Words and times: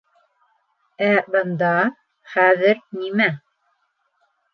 Ә 1.07 1.09
бында, 1.35 1.69
хәҙер, 2.37 2.81
нимә? 3.03 3.29